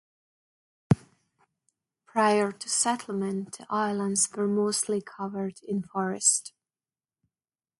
[2.07, 6.53] Prior to settlement the islands were mostly covered in forest.